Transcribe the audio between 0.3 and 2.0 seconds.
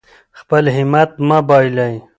خپل همت مه بایلئ.